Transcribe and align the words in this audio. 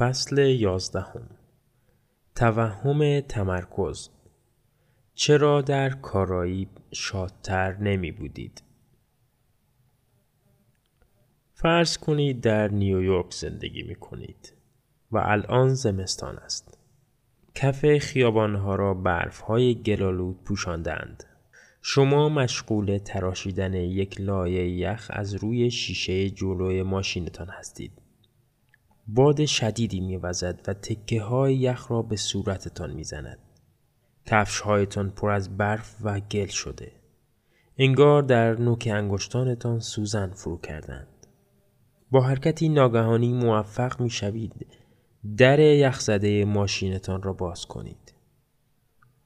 فصل 0.00 0.38
یازدهم 0.38 1.28
توهم 2.34 3.20
تمرکز 3.20 4.08
چرا 5.14 5.62
در 5.62 5.90
کارایی 5.90 6.68
شادتر 6.92 7.76
نمی 7.76 8.12
بودید؟ 8.12 8.62
فرض 11.54 11.98
کنید 11.98 12.40
در 12.40 12.68
نیویورک 12.68 13.34
زندگی 13.34 13.82
می 13.82 13.94
کنید 13.94 14.52
و 15.12 15.18
الان 15.18 15.74
زمستان 15.74 16.38
است. 16.38 16.78
کف 17.54 17.98
خیابانها 17.98 18.74
را 18.74 18.94
برف 18.94 19.40
های 19.40 19.74
گلالود 19.74 20.44
پوشاندند. 20.44 21.24
شما 21.82 22.28
مشغول 22.28 22.98
تراشیدن 22.98 23.74
یک 23.74 24.20
لایه 24.20 24.70
یخ 24.70 25.10
از 25.14 25.34
روی 25.34 25.70
شیشه 25.70 26.30
جلوی 26.30 26.82
ماشینتان 26.82 27.48
هستید. 27.48 27.99
باد 29.06 29.44
شدیدی 29.44 30.00
میوزد 30.00 30.60
و 30.68 30.74
تکه 30.74 31.22
های 31.22 31.56
یخ 31.56 31.90
را 31.90 32.02
به 32.02 32.16
صورتتان 32.16 32.92
می‌زند. 32.92 33.38
کفش 34.26 34.60
هایتان 34.60 35.10
پر 35.10 35.30
از 35.30 35.56
برف 35.56 35.96
و 36.02 36.20
گل 36.20 36.46
شده. 36.46 36.92
انگار 37.78 38.22
در 38.22 38.60
نوک 38.60 38.88
انگشتانتان 38.92 39.80
سوزن 39.80 40.30
فرو 40.30 40.58
کردند. 40.58 41.26
با 42.10 42.20
حرکتی 42.20 42.68
ناگهانی 42.68 43.32
موفق 43.32 44.00
می 44.00 44.10
شوید 44.10 44.66
در 45.36 45.58
یخزده 45.58 46.44
ماشینتان 46.44 47.22
را 47.22 47.32
باز 47.32 47.66
کنید. 47.66 48.14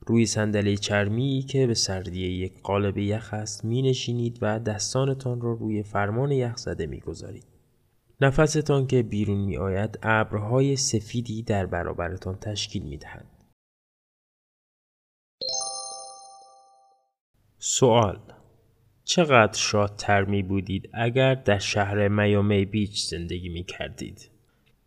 روی 0.06 0.26
صندلی 0.26 0.76
چرمی 0.76 1.44
که 1.48 1.66
به 1.66 1.74
سردی 1.74 2.26
یک 2.26 2.62
قالب 2.62 2.98
یخ 2.98 3.34
است 3.34 3.64
می 3.64 3.82
نشینید 3.82 4.38
و 4.42 4.58
دستانتان 4.58 5.40
را 5.40 5.52
روی 5.52 5.82
فرمان 5.82 6.30
یخزده 6.30 6.86
می 6.86 7.00
گذارید. 7.00 7.53
نفستان 8.20 8.86
که 8.86 9.02
بیرون 9.02 9.38
می 9.38 9.56
آید 9.56 9.98
ابرهای 10.02 10.76
سفیدی 10.76 11.42
در 11.42 11.66
برابرتان 11.66 12.36
تشکیل 12.36 12.82
می 12.82 12.96
دهد. 12.96 13.26
سوال 17.58 18.18
چقدر 19.04 19.58
شادتر 19.58 20.24
می 20.24 20.42
بودید 20.42 20.90
اگر 20.94 21.34
در 21.34 21.58
شهر 21.58 22.08
میامی 22.08 22.64
بیچ 22.64 23.06
زندگی 23.10 23.48
می 23.48 23.64
کردید؟ 23.64 24.30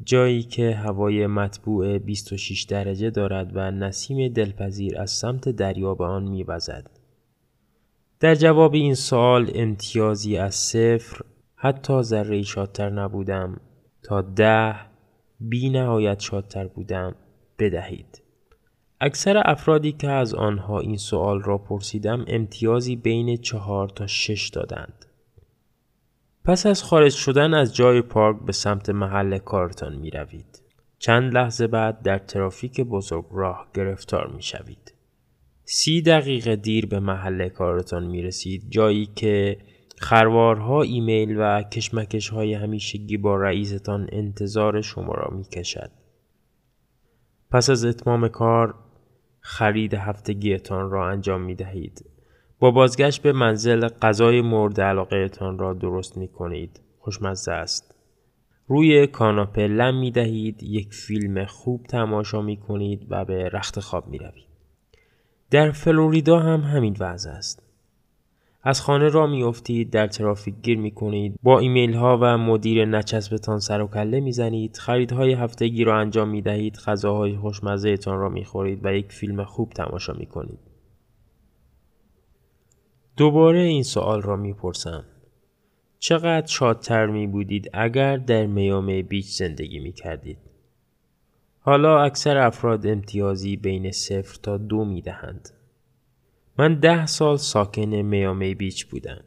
جایی 0.04 0.44
که 0.44 0.76
هوای 0.76 1.28
مطبوع 1.28 1.98
26 1.98 2.64
درجه 2.64 3.10
دارد 3.10 3.52
و 3.54 3.72
نسیم 3.72 4.34
دلپذیر 4.34 5.02
از 5.02 5.12
سمت 5.12 5.50
دریا 5.50 5.96
به 5.96 6.06
آن 6.06 6.24
میوزد. 6.24 6.90
در 8.20 8.36
جواب 8.36 8.74
این 8.74 8.96
سوال 8.96 9.52
امتیازی 9.56 10.38
از 10.38 10.56
صفر 10.56 11.22
حتی 11.60 12.02
ذره 12.02 12.42
شادتر 12.42 12.90
نبودم 12.90 13.60
تا 14.04 14.22
ده 14.22 14.76
بی 15.40 15.70
نهایت 15.70 16.20
شادتر 16.20 16.68
بودم 16.68 17.16
بدهید. 17.60 18.22
اکثر 19.02 19.42
افرادی 19.46 19.92
که 19.92 20.10
از 20.10 20.34
آنها 20.34 20.80
این 20.80 20.98
سوال 20.98 21.42
را 21.42 21.58
پرسیدم 21.58 22.26
امتیازی 22.28 22.96
بین 22.96 23.38
چهار 23.38 23.90
تا 23.90 24.08
شش 24.08 24.50
دادند. 24.50 25.06
پس 26.46 26.66
از 26.66 26.84
خارج 26.84 27.14
شدن 27.14 27.54
از 27.54 27.76
جای 27.76 28.02
پارک 28.02 28.38
به 28.46 28.52
سمت 28.52 28.90
محل 28.90 29.38
کارتان 29.38 29.96
می 29.96 30.10
روید. 30.10 30.62
چند 31.00 31.34
لحظه 31.34 31.68
بعد 31.68 32.02
در 32.02 32.18
ترافیک 32.18 32.82
بزرگ 32.82 33.26
راه 33.32 33.68
گرفتار 33.74 34.28
می 34.28 34.42
شوید. 34.42 34.94
سی 35.64 36.02
دقیقه 36.02 36.56
دیر 36.56 36.86
به 36.86 37.00
محل 37.00 37.50
کارتان 37.50 38.06
می 38.06 38.22
رسید 38.22 38.66
جایی 38.70 39.06
که 39.06 39.58
خروارها 40.00 40.82
ایمیل 40.82 41.36
و 41.40 41.64
کشمکش 41.64 42.30
های 42.30 42.54
همیشگی 42.54 43.18
با 43.18 43.36
رئیستان 43.36 44.10
انتظار 44.12 44.82
شما 44.82 45.14
را 45.14 45.38
می 45.38 45.44
کشد. 45.44 45.92
پس 47.52 47.70
از 47.70 47.86
اتمام 47.86 48.28
کار 48.28 48.76
خرید 49.40 49.94
هفتگیتان 49.94 50.92
را 50.92 51.10
انجام 51.10 51.42
می 51.42 51.56
دهید. 51.56 52.06
با 52.60 52.72
بازگشت 52.72 53.22
به 53.22 53.32
منزل 53.32 53.88
غذای 53.88 54.42
مورد 54.42 54.82
علاقه 54.82 55.30
تان 55.30 55.60
را 55.60 55.74
درست 55.74 56.18
می 56.18 56.28
کنید. 56.28 56.82
خوشمزه 57.00 57.52
است. 57.52 57.96
روی 58.68 59.08
کاناپه 59.08 59.68
لم 59.68 60.00
می 60.00 60.12
دهید، 60.12 60.64
یک 60.64 60.94
فیلم 60.94 61.46
خوب 61.46 61.84
تماشا 61.84 62.42
می 62.42 62.58
کنید 62.58 63.08
و 63.10 63.26
به 63.26 63.50
رخت 63.50 63.80
خواب 63.80 64.08
می 64.08 64.18
روید. 64.18 64.48
در 65.52 65.72
فلوریدا 65.72 66.40
هم 66.40 66.62
همین 66.62 66.96
وضع 67.00 67.32
است. 67.32 67.67
از 68.68 68.82
خانه 68.82 69.10
را 69.10 69.28
میافتید 69.28 69.90
در 69.90 70.08
ترافیک 70.08 70.56
گیر 70.64 70.78
می 70.78 70.92
کنید 70.92 71.40
با 71.44 71.60
ایمیل 71.60 71.94
ها 71.94 72.18
و 72.22 72.38
مدیر 72.38 72.86
نچسبتان 72.86 73.60
سر 73.60 73.82
و 73.82 73.88
کله 73.88 74.20
می 74.20 74.32
زنید 74.32 74.78
خریدهای 74.78 75.34
هفتگی 75.34 75.84
را 75.84 76.00
انجام 76.00 76.30
می 76.30 76.42
دهید 76.42 76.78
غذاهای 76.78 77.36
خوشمزه 77.36 77.98
تان 77.98 78.20
را 78.20 78.30
می 78.30 78.46
خورید 78.46 78.86
و 78.86 78.94
یک 78.94 79.12
فیلم 79.12 79.44
خوب 79.44 79.70
تماشا 79.70 80.14
می 80.14 80.26
کنید 80.26 80.60
دوباره 83.18 83.60
این 83.60 83.84
سوال 83.84 84.22
را 84.22 84.36
می 84.36 84.54
پرسم 84.54 85.06
چقدر 86.00 86.48
شادتر 86.48 87.06
می 87.06 87.28
بودید 87.28 87.70
اگر 87.74 88.18
در 88.18 88.46
میامه 88.46 89.04
بیچ 89.04 89.26
زندگی 89.26 89.80
می 89.80 89.92
کردید 89.92 90.38
حالا 91.60 92.04
اکثر 92.04 92.38
افراد 92.38 92.88
امتیازی 92.88 93.58
بین 93.58 93.92
صفر 93.92 94.40
تا 94.44 94.58
دو 94.58 94.86
می 94.86 95.02
دهند 95.02 95.50
من 96.60 96.80
ده 96.80 97.06
سال 97.06 97.38
ساکن 97.38 97.96
میامی 97.96 98.56
بیچ 98.56 98.86
بودم. 98.86 99.24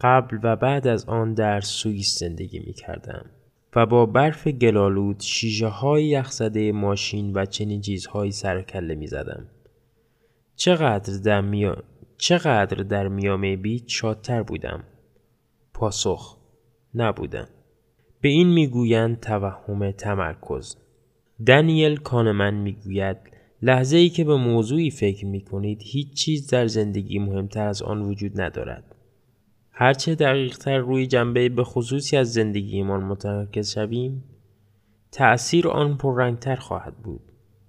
قبل 0.00 0.38
و 0.42 0.56
بعد 0.56 0.86
از 0.86 1.04
آن 1.04 1.34
در 1.34 1.60
سوئیس 1.60 2.18
زندگی 2.18 2.58
می 2.58 2.72
کردم 2.72 3.30
و 3.76 3.86
با 3.86 4.06
برف 4.06 4.48
گلالود 4.48 5.20
شیشه 5.20 5.66
های 5.66 6.04
یخزده 6.04 6.72
ماشین 6.72 7.32
و 7.32 7.44
چنین 7.44 7.80
چیزهایی 7.80 8.32
سر 8.32 8.62
کله 8.62 8.94
می 8.94 9.06
زدم. 9.06 9.46
چقدر 10.56 11.18
در, 11.24 11.40
میا... 11.40 11.82
چقدر 12.18 12.82
در 12.82 13.08
میامی 13.08 13.56
بیچ 13.56 14.00
شادتر 14.00 14.42
بودم؟ 14.42 14.84
پاسخ 15.74 16.38
نبودم. 16.94 17.48
به 18.20 18.28
این 18.28 18.48
می‌گویند 18.48 19.20
توهم 19.20 19.90
تمرکز. 19.90 20.76
دانیل 21.46 21.96
کانمن 21.96 22.54
می‌گوید 22.54 23.31
لحظه 23.64 23.96
ای 23.96 24.08
که 24.08 24.24
به 24.24 24.36
موضوعی 24.36 24.90
فکر 24.90 25.26
می 25.26 25.40
کنید 25.40 25.82
هیچ 25.82 26.12
چیز 26.12 26.46
در 26.46 26.66
زندگی 26.66 27.18
مهمتر 27.18 27.66
از 27.66 27.82
آن 27.82 28.02
وجود 28.02 28.40
ندارد. 28.40 28.94
هرچه 29.70 30.14
دقیقتر 30.14 30.78
روی 30.78 31.06
جنبه 31.06 31.48
به 31.48 31.64
خصوصی 31.64 32.16
از 32.16 32.32
زندگیمان 32.32 33.04
متمرکز 33.04 33.70
شویم 33.70 34.24
تأثیر 35.12 35.68
آن 35.68 35.96
پررنگتر 35.96 36.56
خواهد 36.56 36.96
بود. 36.96 37.20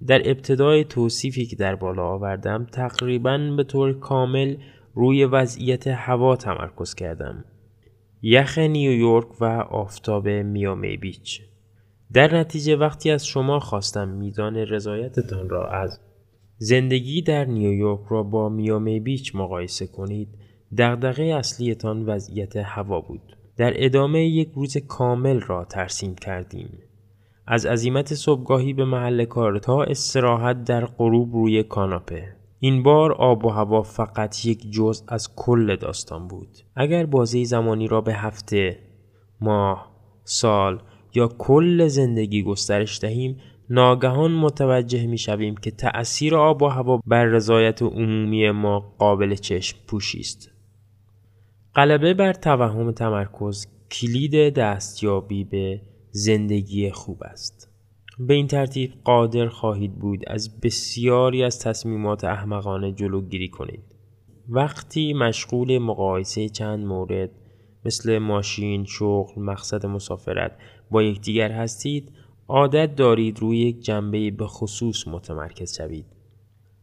در 0.08 0.30
ابتدای 0.30 0.84
توصیفی 0.84 1.46
که 1.46 1.56
در 1.56 1.76
بالا 1.76 2.04
آوردم 2.08 2.68
تقریبا 2.72 3.38
به 3.58 3.64
طور 3.64 4.00
کامل 4.00 4.56
روی 4.94 5.26
وضعیت 5.26 5.88
هوا 5.88 6.36
تمرکز 6.36 6.96
کردم. 6.96 7.46
یخ 8.22 8.58
نیویورک 8.58 9.42
و 9.42 9.46
آفتاب 9.70 10.28
میامی 10.28 10.98
بیچ 10.98 11.42
در 12.14 12.36
نتیجه 12.36 12.76
وقتی 12.76 13.12
از 13.12 13.28
شما 13.28 13.60
خواستم 13.60 14.10
میزان 14.10 14.56
رضایتتان 14.56 15.50
را 15.50 15.68
از 15.70 16.00
زندگی 16.58 17.22
در 17.22 17.46
نیویورک 17.46 18.00
را 18.10 18.24
با 18.24 18.50
میامی 18.50 19.00
بیچ 19.00 19.36
مقایسه 19.36 19.88
کنید 19.88 20.28
دغدغه 20.78 21.24
اصلیتان 21.24 22.06
وضعیت 22.06 22.56
هوا 22.56 23.02
بود. 23.02 23.38
در 23.58 23.74
ادامه 23.76 24.26
یک 24.26 24.52
روز 24.56 24.78
کامل 24.78 25.40
را 25.40 25.66
ترسیم 25.66 26.16
کردیم. 26.16 26.70
از 27.48 27.66
عزیمت 27.66 28.14
صبحگاهی 28.14 28.74
به 28.74 28.86
محل 28.86 29.26
کار 29.26 29.60
تا 29.60 29.84
استراحت 29.84 30.64
در 30.64 30.86
غروب 30.86 31.34
روی 31.34 31.64
کاناپه. 31.64 32.36
این 32.60 32.84
بار 32.84 33.12
آب 33.12 33.46
و 33.46 33.50
هوا 33.50 33.82
فقط 33.82 34.46
یک 34.46 34.72
جزء 34.72 35.06
از 35.08 35.36
کل 35.36 35.76
داستان 35.76 36.28
بود. 36.28 36.50
اگر 36.76 37.06
بازه 37.06 37.44
زمانی 37.44 37.88
را 37.88 38.02
به 38.02 38.14
هفته 38.14 38.80
ماه 39.42 39.92
سال 40.24 40.80
یا 41.16 41.28
کل 41.28 41.88
زندگی 41.88 42.44
گسترش 42.44 43.00
دهیم 43.00 43.38
ناگهان 43.70 44.32
متوجه 44.32 45.08
می 45.08 45.18
شویم 45.18 45.56
که 45.56 45.72
تأثیر 45.72 46.36
آب 46.36 46.62
و 46.62 46.68
هوا 46.68 47.02
بر 47.08 47.26
رضایت 47.26 47.82
عمومی 47.82 48.52
ما 48.52 48.80
قابل 48.80 49.36
چشم 49.36 49.78
پوشی 49.88 50.20
است. 50.20 50.50
غلبه 51.76 52.14
بر 52.14 52.34
توهم 52.34 52.92
تمرکز 52.92 53.68
کلید 53.92 54.54
دستیابی 54.54 55.44
به 55.44 55.82
زندگی 56.12 56.92
خوب 56.92 57.24
است. 57.24 57.70
به 58.20 58.34
این 58.34 58.48
ترتیب 58.48 58.94
قادر 59.04 59.48
خواهید 59.48 59.96
بود 59.96 60.24
از 60.28 60.62
بسیاری 60.62 61.44
از 61.44 61.60
تصمیمات 61.60 62.24
احمقانه 62.24 62.92
جلوگیری 62.92 63.50
کنید. 63.50 63.84
وقتی 64.50 65.14
مشغول 65.14 65.78
مقایسه 65.78 66.50
چند 66.50 66.86
مورد 66.86 67.30
مثل 67.86 68.18
ماشین، 68.18 68.86
شغل، 68.86 69.42
مقصد 69.42 69.86
مسافرت 69.86 70.58
با 70.92 71.04
یکدیگر 71.04 71.52
هستید 71.52 72.12
عادت 72.48 72.96
دارید 72.96 73.40
روی 73.40 73.58
یک 73.58 73.82
جنبه 73.82 74.32
به 74.32 74.48
خصوص 74.48 75.08
متمرکز 75.08 75.78
شوید 75.78 76.06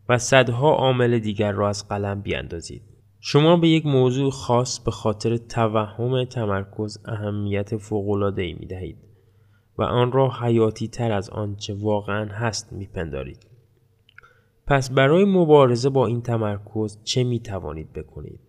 و 0.09 0.19
صدها 0.19 0.73
عامل 0.73 1.19
دیگر 1.19 1.53
را 1.53 1.69
از 1.69 1.89
قلم 1.89 2.21
بیاندازید. 2.21 2.83
شما 3.21 3.57
به 3.57 3.69
یک 3.69 3.87
موضوع 3.87 4.31
خاص 4.31 4.81
به 4.81 4.91
خاطر 4.91 5.37
توهم 5.37 6.25
تمرکز 6.25 6.99
اهمیت 7.05 7.77
فوق‌العاده‌ای 7.77 8.53
می 8.53 8.67
دهید 8.67 8.97
و 9.79 9.83
آن 9.83 10.13
را 10.13 10.31
حیاتی 10.41 10.89
تر 10.89 11.13
از 11.13 11.31
آنچه 11.31 11.75
واقعا 11.75 12.25
هست 12.25 12.73
میپندارید. 12.73 13.47
پس 14.67 14.91
برای 14.91 15.25
مبارزه 15.25 15.89
با 15.89 16.07
این 16.07 16.23
تمرکز 16.23 16.99
چه 17.05 17.25
می 17.25 17.41
توانید 17.41 17.93
بکنید؟ 17.93 18.41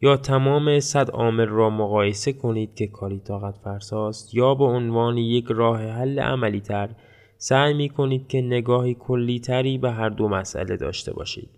یا 0.00 0.16
تمام 0.16 0.80
صد 0.80 1.10
عامل 1.10 1.46
را 1.46 1.70
مقایسه 1.70 2.32
کنید 2.32 2.74
که 2.74 2.86
کاری 2.86 3.18
طاقت 3.18 3.58
فرساست 3.58 4.34
یا 4.34 4.54
به 4.54 4.64
عنوان 4.64 5.18
یک 5.18 5.46
راه 5.48 5.82
حل 5.82 6.18
عملی 6.18 6.60
تر 6.60 6.90
سعی 7.38 7.74
می 7.74 7.88
کنید 7.88 8.28
که 8.28 8.40
نگاهی 8.40 8.94
کلی 8.94 9.40
تری 9.40 9.78
به 9.78 9.90
هر 9.90 10.08
دو 10.08 10.28
مسئله 10.28 10.76
داشته 10.76 11.12
باشید. 11.12 11.50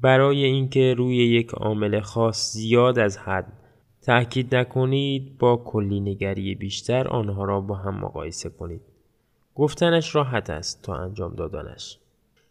برای 0.00 0.44
اینکه 0.44 0.94
روی 0.94 1.16
یک 1.16 1.50
عامل 1.50 2.00
خاص 2.00 2.52
زیاد 2.52 2.98
از 2.98 3.18
حد 3.18 3.52
تأکید 4.02 4.54
نکنید 4.54 5.38
با 5.38 5.56
کلی 5.56 6.00
نگری 6.00 6.54
بیشتر 6.54 7.08
آنها 7.08 7.44
را 7.44 7.60
با 7.60 7.74
هم 7.74 7.94
مقایسه 8.00 8.50
کنید. 8.50 8.80
گفتنش 9.54 10.14
راحت 10.14 10.50
است 10.50 10.82
تا 10.82 10.96
انجام 10.96 11.34
دادنش. 11.34 11.98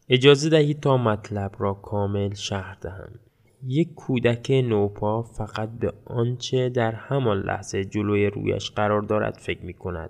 اجازه 0.09 0.49
دهید 0.49 0.79
تا 0.79 0.97
مطلب 0.97 1.51
را 1.59 1.73
کامل 1.73 2.33
شهر 2.33 2.77
دهم. 2.81 3.19
یک 3.67 3.93
کودک 3.95 4.51
نوپا 4.51 5.21
فقط 5.21 5.69
به 5.69 5.93
آنچه 6.05 6.69
در 6.69 6.91
همان 6.91 7.41
لحظه 7.41 7.85
جلوی 7.85 8.27
رویش 8.27 8.71
قرار 8.71 9.01
دارد 9.01 9.33
فکر 9.33 9.65
می 9.65 9.73
کند. 9.73 10.09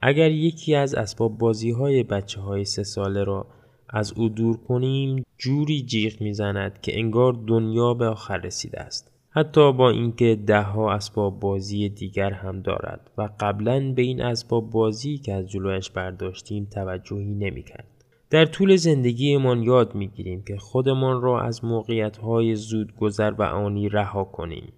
اگر 0.00 0.30
یکی 0.30 0.74
از 0.74 0.94
اسباب 0.94 1.38
بازی 1.38 1.70
های 1.70 2.02
بچه 2.02 2.40
های 2.40 2.64
سه 2.64 2.82
ساله 2.82 3.24
را 3.24 3.46
از 3.88 4.12
او 4.12 4.28
دور 4.28 4.56
کنیم 4.56 5.24
جوری 5.38 5.82
جیغ 5.82 6.20
می‌زند 6.20 6.80
که 6.80 6.98
انگار 6.98 7.32
دنیا 7.46 7.94
به 7.94 8.06
آخر 8.06 8.36
رسیده 8.36 8.80
است. 8.80 9.12
حتی 9.30 9.72
با 9.72 9.90
اینکه 9.90 10.38
دهها 10.46 10.92
اسباب 10.92 11.40
بازی 11.40 11.88
دیگر 11.88 12.30
هم 12.30 12.62
دارد 12.62 13.10
و 13.18 13.28
قبلا 13.40 13.92
به 13.92 14.02
این 14.02 14.22
اسباب 14.22 14.70
بازی 14.70 15.18
که 15.18 15.34
از 15.34 15.50
جلویش 15.50 15.90
برداشتیم 15.90 16.64
توجهی 16.64 17.34
نمی‌کرد. 17.34 17.97
در 18.30 18.44
طول 18.44 18.76
زندگیمان 18.76 19.62
یاد 19.62 19.94
می‌گیریم 19.94 20.42
که 20.42 20.56
خودمان 20.56 21.22
را 21.22 21.40
از 21.40 21.64
موقعیت 21.64 22.18
زود 22.54 22.96
گذر 22.96 23.30
و 23.30 23.42
آنی 23.42 23.88
رها 23.88 24.24
کنیم. 24.24 24.72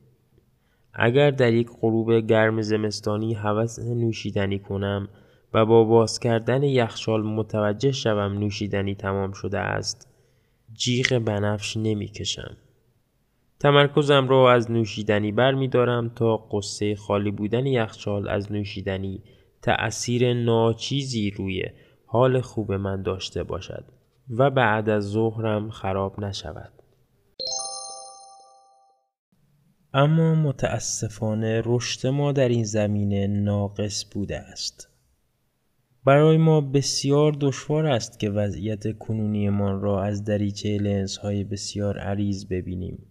اگر 0.94 1.31
در 1.31 1.52
یک 1.52 1.69
غروب 1.81 2.26
گرم 2.26 2.62
زمستانی 2.62 3.35
هوس 3.35 3.79
نوشیدنی 3.79 4.58
کنم 4.58 5.08
و 5.55 5.67
با 5.67 5.85
باز 5.85 6.19
کردن 6.19 6.62
یخچال 6.62 7.23
متوجه 7.23 7.93
شوم 7.93 8.38
نوشیدنی 8.38 8.94
تمام 8.94 9.32
شده 9.32 9.58
است 9.58 10.08
جیغ 10.73 11.19
بنفش 11.19 11.76
نمی‌کشم. 11.76 12.56
تمرکزم 13.61 14.29
را 14.29 14.53
از 14.53 14.70
نوشیدنی 14.70 15.32
بر 15.32 15.55
می 15.55 15.69
دارم 15.69 16.08
تا 16.08 16.37
قصه 16.37 16.94
خالی 16.94 17.31
بودن 17.31 17.67
یخچال 17.67 18.29
از 18.29 18.53
نوشیدنی 18.53 19.23
تأثیر 19.62 20.35
ناچیزی 20.35 21.31
روی 21.31 21.62
حال 22.12 22.40
خوب 22.40 22.72
من 22.72 23.02
داشته 23.02 23.42
باشد 23.42 23.84
و 24.30 24.50
بعد 24.50 24.88
از 24.88 25.04
ظهرم 25.04 25.70
خراب 25.70 26.20
نشود. 26.20 26.72
اما 29.94 30.34
متاسفانه 30.34 31.62
رشد 31.64 32.06
ما 32.06 32.32
در 32.32 32.48
این 32.48 32.64
زمینه 32.64 33.26
ناقص 33.26 34.04
بوده 34.12 34.38
است. 34.38 34.88
برای 36.04 36.36
ما 36.36 36.60
بسیار 36.60 37.36
دشوار 37.40 37.86
است 37.86 38.20
که 38.20 38.30
وضعیت 38.30 38.98
کنونیمان 38.98 39.80
را 39.80 40.02
از 40.04 40.24
دریچه 40.24 40.78
لنز 40.78 41.16
های 41.16 41.44
بسیار 41.44 41.98
عریض 41.98 42.44
ببینیم. 42.44 43.06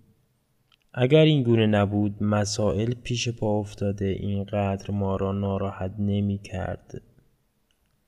اگر 0.93 1.23
این 1.23 1.43
گونه 1.43 1.67
نبود 1.67 2.23
مسائل 2.23 2.93
پیش 3.03 3.29
پا 3.29 3.59
افتاده 3.59 4.05
اینقدر 4.05 4.91
ما 4.91 5.15
را 5.15 5.31
ناراحت 5.31 5.93
نمی 5.99 6.37
کرد. 6.37 7.01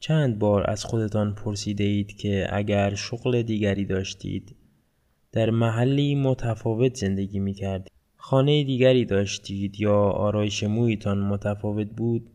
چند 0.02 0.40
بار 0.40 0.70
از 0.70 0.86
خودتان 0.86 1.36
پرسیده 1.36 1.84
اید 1.84 2.18
که 2.18 2.48
اگر 2.50 2.96
شغل 2.96 3.42
دیگری 3.42 3.86
داشتید 3.86 4.56
در 5.32 5.50
محلی 5.50 6.16
متفاوت 6.16 6.96
زندگی 6.96 7.40
می 7.40 7.54
کردید 7.54 7.92
خانه 8.16 8.64
دیگری 8.64 9.06
داشتید 9.06 9.80
یا 9.80 10.00
آرایش 10.00 10.64
مویتان 10.64 11.20
متفاوت 11.20 11.88
بود؟ 11.88 12.30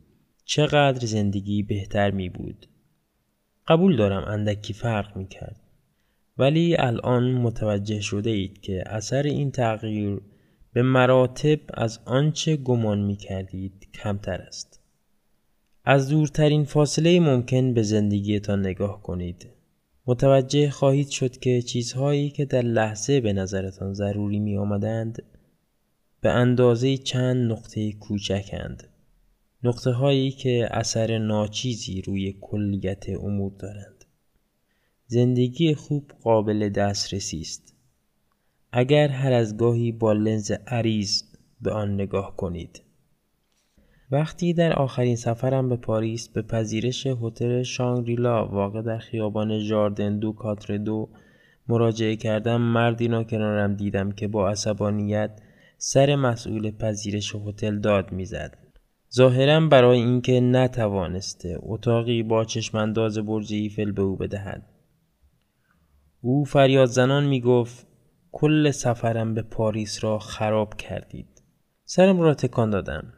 چقدر 0.44 1.06
زندگی 1.06 1.62
بهتر 1.62 2.10
می 2.10 2.28
بود 2.28 2.66
قبول 3.68 3.96
دارم 3.96 4.24
اندکی 4.26 4.72
فرق 4.72 5.16
می 5.16 5.28
کرد 5.28 5.60
ولی 6.38 6.76
الان 6.76 7.32
متوجه 7.32 8.00
شده 8.00 8.30
اید 8.30 8.60
که 8.60 8.84
اثر 8.86 9.22
این 9.22 9.50
تغییر 9.50 10.20
به 10.72 10.82
مراتب 10.82 11.60
از 11.74 12.00
آنچه 12.04 12.56
گمان 12.56 13.00
می 13.00 13.16
کردید 13.16 13.88
کمتر 13.94 14.42
است. 14.42 14.85
از 15.88 16.08
دورترین 16.08 16.64
فاصله 16.64 17.20
ممکن 17.20 17.74
به 17.74 17.82
زندگیتان 17.82 18.60
نگاه 18.60 19.02
کنید. 19.02 19.46
متوجه 20.06 20.70
خواهید 20.70 21.08
شد 21.08 21.36
که 21.36 21.62
چیزهایی 21.62 22.30
که 22.30 22.44
در 22.44 22.62
لحظه 22.62 23.20
به 23.20 23.32
نظرتان 23.32 23.94
ضروری 23.94 24.38
می 24.38 24.56
آمدند 24.56 25.22
به 26.20 26.30
اندازه 26.30 26.96
چند 26.96 27.52
نقطه 27.52 27.92
کوچکند. 27.92 28.88
نقطه 29.62 29.90
هایی 29.90 30.30
که 30.30 30.68
اثر 30.70 31.18
ناچیزی 31.18 32.02
روی 32.02 32.34
کلیت 32.40 33.08
امور 33.08 33.52
دارند. 33.58 34.04
زندگی 35.06 35.74
خوب 35.74 36.12
قابل 36.22 36.68
دسترسی 36.68 37.40
است. 37.40 37.74
اگر 38.72 39.08
هر 39.08 39.32
از 39.32 39.56
گاهی 39.56 39.92
با 39.92 40.12
لنز 40.12 40.50
عریض 40.50 41.22
به 41.60 41.70
آن 41.70 41.94
نگاه 41.94 42.36
کنید. 42.36 42.85
وقتی 44.10 44.52
در 44.52 44.72
آخرین 44.72 45.16
سفرم 45.16 45.68
به 45.68 45.76
پاریس 45.76 46.28
به 46.28 46.42
پذیرش 46.42 47.06
هتل 47.06 47.62
شانگریلا 47.62 48.46
واقع 48.46 48.82
در 48.82 48.98
خیابان 48.98 49.58
ژاردن 49.58 50.18
دو 50.18 50.32
کاتر 50.32 50.76
دو 50.76 51.08
مراجعه 51.68 52.16
کردم 52.16 52.60
مردی 52.60 53.08
را 53.08 53.24
کنارم 53.24 53.74
دیدم 53.74 54.12
که 54.12 54.28
با 54.28 54.50
عصبانیت 54.50 55.40
سر 55.78 56.16
مسئول 56.16 56.70
پذیرش 56.70 57.34
هتل 57.34 57.78
داد 57.78 58.12
می‌زد. 58.12 58.58
ظاهرا 59.14 59.60
برای 59.60 59.98
اینکه 59.98 60.40
نتوانسته 60.40 61.58
اتاقی 61.62 62.22
با 62.22 62.44
چشمانداز 62.44 63.18
برج 63.18 63.52
ایفل 63.52 63.92
به 63.92 64.02
او 64.02 64.16
بدهد. 64.16 64.62
او 66.20 66.44
فریاد 66.44 66.88
زنان 66.88 67.26
می 67.26 67.40
گفت 67.40 67.86
کل 68.32 68.70
سفرم 68.70 69.34
به 69.34 69.42
پاریس 69.42 70.04
را 70.04 70.18
خراب 70.18 70.74
کردید. 70.74 71.42
سرم 71.84 72.20
را 72.20 72.34
تکان 72.34 72.70
دادم. 72.70 73.12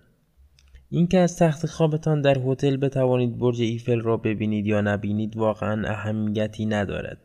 اینکه 0.91 1.19
از 1.19 1.37
تخت 1.37 1.67
خوابتان 1.67 2.21
در 2.21 2.39
هتل 2.39 2.77
بتوانید 2.77 3.39
برج 3.39 3.61
ایفل 3.61 4.01
را 4.01 4.17
ببینید 4.17 4.67
یا 4.67 4.81
نبینید 4.81 5.37
واقعا 5.37 5.89
اهمیتی 5.89 6.67
ندارد. 6.67 7.19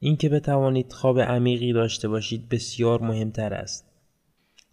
اینکه 0.00 0.28
بتوانید 0.28 0.92
خواب 0.92 1.20
عمیقی 1.20 1.72
داشته 1.72 2.08
باشید 2.08 2.48
بسیار 2.48 3.02
مهمتر 3.02 3.54
است. 3.54 3.86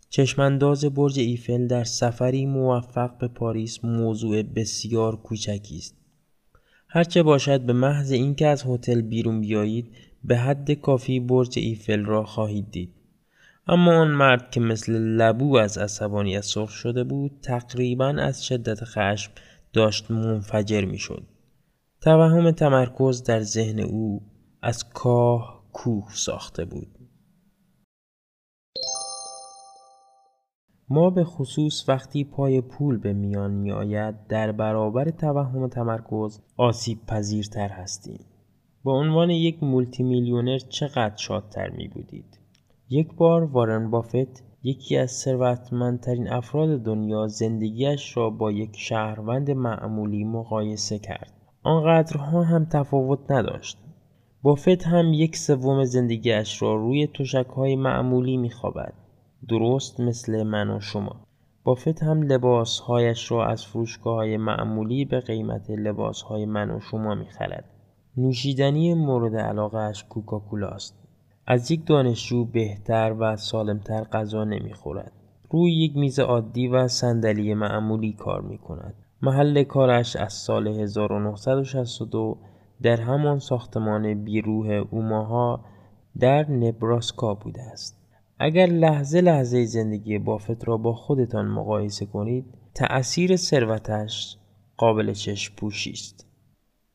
چشمانداز 0.10 0.86
برج 0.86 1.20
ایفل 1.20 1.68
در 1.68 1.84
سفری 1.84 2.46
موفق 2.46 3.18
به 3.18 3.28
پاریس 3.28 3.86
موضوع 3.86 4.42
بسیار 4.42 5.16
کوچکی 5.16 5.78
است. 5.78 5.96
هرچه 6.88 7.24
باشد 7.24 7.62
به 7.62 7.74
محض 7.74 8.12
اینکه 8.12 8.48
از 8.48 8.64
هتل 8.68 9.02
بیرون 9.02 9.42
بیایید 9.42 9.92
به 10.24 10.38
حد 10.38 10.72
کافی 10.72 11.20
برج 11.20 11.60
ایفل 11.60 12.06
را 12.06 12.24
خواهید 12.24 12.72
دید. 12.72 12.90
اما 13.68 14.02
آن 14.02 14.12
مرد 14.12 14.52
که 14.52 14.60
مثل 14.60 14.94
لبو 14.94 15.58
از 15.58 15.78
عصبانیت 15.78 16.42
سرخ 16.42 16.70
شده 16.70 17.04
بود 17.04 17.32
تقریبا 17.44 18.08
از 18.08 18.46
شدت 18.46 18.84
خشم 18.84 19.32
داشت 19.74 20.12
منفجر 20.12 20.86
می‌شد. 20.86 21.24
توهم 22.02 22.52
تمرکز 22.52 23.24
در 23.24 23.40
ذهن 23.40 23.80
او 23.80 24.22
از 24.62 24.90
کاه 24.90 25.64
کوه 25.74 26.08
ساخته 26.14 26.66
بود. 26.66 26.88
ما 30.90 31.10
به 31.10 31.24
خصوص 31.24 31.90
وقتی 31.90 32.24
پای 32.24 32.62
پول 32.62 32.98
به 32.98 33.14
میان 33.14 33.52
می 33.52 33.72
آید 33.72 34.28
در 34.28 34.52
برابر 34.52 35.10
توهم 35.10 35.68
تمرکز 35.68 36.42
آسیب 36.58 37.06
پذیرتر 37.06 37.68
هستیم. 37.68 38.26
با 38.84 39.00
عنوان 39.00 39.30
یک 39.30 39.64
مولتی 39.64 40.04
میلیونر 40.04 40.58
چقدر 40.58 41.16
شادتر 41.16 41.70
می 41.70 41.88
بودید؟ 41.88 42.41
یک 42.94 43.16
بار 43.16 43.44
وارن 43.44 43.92
بافت 43.92 44.44
یکی 44.64 44.98
از 44.98 45.12
ثروتمندترین 45.12 46.30
افراد 46.30 46.84
دنیا 46.84 47.28
زندگیش 47.28 48.18
را 48.18 48.30
با 48.30 48.52
یک 48.52 48.78
شهروند 48.78 49.52
معمولی 49.52 50.24
مقایسه 50.24 51.00
کرد. 51.00 51.34
آنقدرها 51.64 52.44
هم 52.44 52.66
تفاوت 52.66 53.32
نداشت. 53.32 53.78
بافت 54.42 54.88
هم 54.88 55.14
یک 55.14 55.36
سوم 55.38 55.84
زندگیش 55.84 56.62
را 56.62 56.76
روی 56.76 57.08
تشک 57.08 57.48
های 57.56 57.76
معمولی 57.76 58.38
میخوابد. 58.38 58.94
درست 59.50 60.00
مثل 60.00 60.44
من 60.44 60.70
و 60.70 60.80
شما. 60.80 61.16
بافت 61.64 62.04
هم 62.04 62.22
لباسهایش 62.22 63.32
را 63.32 63.46
از 63.46 63.66
فروشگاه 63.66 64.16
های 64.16 64.38
معمولی 64.38 65.06
به 65.06 65.20
قیمت 65.20 65.70
لباس 65.70 66.22
های 66.22 66.46
من 66.46 66.72
و 66.72 66.80
شما 66.80 67.16
می‌خرد. 67.16 67.66
نوشیدنی 68.18 68.94
مورد 68.94 69.36
علاقهش 69.36 70.04
کوکاکولا 70.04 70.68
است. 70.68 71.01
از 71.48 71.72
یک 71.72 71.86
دانشجو 71.86 72.46
بهتر 72.46 73.16
و 73.20 73.38
سالمتر 73.38 74.04
غذا 74.04 74.44
نمی‌خورد. 74.44 75.12
روی 75.50 75.74
یک 75.74 75.98
میز 75.98 76.20
عادی 76.20 76.68
و 76.68 76.88
صندلی 76.88 77.54
معمولی 77.54 78.14
کار 78.14 78.42
می 78.42 78.58
کند. 78.58 78.94
محل 79.22 79.64
کارش 79.64 80.16
از 80.16 80.34
سال 80.34 80.68
1962 80.68 82.38
در 82.82 83.02
همان 83.02 83.40
ساختمان 83.40 84.24
بیروه 84.24 84.74
اوماها 84.92 85.66
در 86.20 86.52
نبراسکا 86.52 87.34
بوده 87.34 87.62
است. 87.62 88.02
اگر 88.40 88.66
لحظه 88.66 89.22
لحظه 89.22 89.66
زندگی 89.66 90.18
بافت 90.18 90.68
را 90.68 90.78
با 90.78 90.94
خودتان 90.94 91.48
مقایسه 91.48 92.06
کنید 92.06 92.46
تأثیر 92.74 93.36
ثروتش 93.36 94.38
قابل 94.78 95.14
چشم 95.14 95.56
پوشی 95.56 95.92
است. 95.92 96.28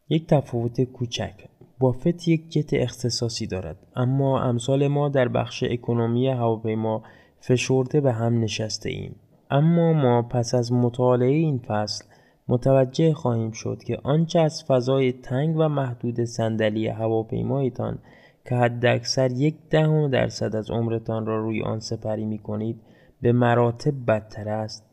یک 0.09 0.27
تفاوت 0.27 0.81
کوچک 0.81 1.46
بافت 1.79 2.29
یک 2.29 2.51
جت 2.51 2.75
اختصاصی 2.75 3.47
دارد. 3.47 3.77
اما 3.97 4.41
امثال 4.43 4.89
ما 4.89 5.09
در 5.09 5.29
بخش 5.29 5.65
اکنومی 5.71 6.29
هواپیما 6.29 7.03
فشرده 7.41 8.01
به 8.01 8.13
هم 8.13 8.41
نشسته 8.41 8.91
ایم. 8.91 9.17
اما 9.51 9.93
ما 9.93 10.23
پس 10.23 10.55
از 10.55 10.73
مطالعه 10.73 11.35
این 11.35 11.59
فصل 11.59 12.05
متوجه 12.49 13.15
خواهیم 13.15 13.51
شد 13.51 13.83
که 13.83 13.99
آنچه 14.03 14.41
از 14.41 14.65
فضای 14.65 15.13
تنگ 15.13 15.57
و 15.57 15.69
محدود 15.69 16.25
صندلی 16.25 16.89
هواپیمایتان 16.89 17.99
که 18.45 18.55
حداکثر 18.55 19.33
یک 19.33 19.55
دهم 19.71 20.09
درصد 20.09 20.57
از 20.57 20.71
عمرتان 20.71 21.27
را 21.27 21.41
روی 21.41 21.63
آن 21.63 21.81
سپری 21.81 22.25
می 22.25 22.39
کنید 22.39 22.81
به 23.23 23.33
مراتب 23.33 23.95
بدتر 24.07 24.49
است. 24.49 24.85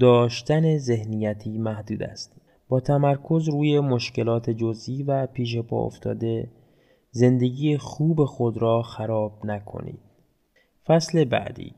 داشتن 0.00 0.78
ذهنیتی 0.78 1.58
محدود 1.58 2.02
است. 2.02 2.31
با 2.72 2.80
تمرکز 2.80 3.48
روی 3.48 3.80
مشکلات 3.80 4.50
جزئی 4.50 5.02
و 5.02 5.26
پیش 5.26 5.58
پا 5.58 5.84
افتاده 5.84 6.50
زندگی 7.10 7.76
خوب 7.76 8.24
خود 8.24 8.58
را 8.58 8.82
خراب 8.82 9.32
نکنید. 9.44 10.00
فصل 10.86 11.24
بعدی 11.24 11.74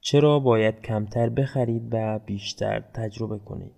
چرا 0.00 0.38
باید 0.38 0.80
کمتر 0.80 1.28
بخرید 1.28 1.88
و 1.92 2.18
بیشتر 2.26 2.80
تجربه 2.80 3.38
کنید؟ 3.38 3.72